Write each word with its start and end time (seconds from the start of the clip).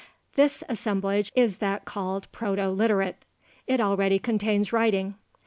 This 0.33 0.63
assemblage 0.67 1.31
is 1.35 1.57
that 1.57 1.85
called 1.85 2.25
Proto 2.31 2.71
Literate; 2.71 3.23
it 3.67 3.79
already 3.79 4.17
contains 4.17 4.73
writing. 4.73 5.13